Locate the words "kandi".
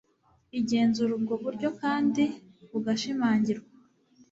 1.81-2.23